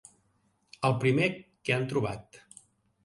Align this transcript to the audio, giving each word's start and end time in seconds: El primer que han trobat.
El 0.89 0.95
primer 1.05 1.27
que 1.69 1.77
han 1.77 1.87
trobat. 1.93 2.45